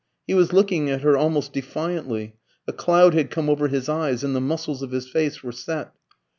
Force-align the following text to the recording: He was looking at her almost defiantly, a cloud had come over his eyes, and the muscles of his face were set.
He 0.25 0.33
was 0.33 0.51
looking 0.51 0.89
at 0.89 1.01
her 1.01 1.15
almost 1.15 1.53
defiantly, 1.53 2.33
a 2.67 2.73
cloud 2.73 3.13
had 3.13 3.29
come 3.29 3.51
over 3.51 3.67
his 3.67 3.87
eyes, 3.87 4.23
and 4.23 4.35
the 4.35 4.41
muscles 4.41 4.81
of 4.81 4.89
his 4.89 5.07
face 5.07 5.43
were 5.43 5.51
set. 5.51 5.93